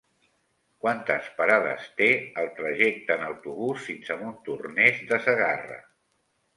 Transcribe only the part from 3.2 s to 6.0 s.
autobús fins a Montornès de Segarra?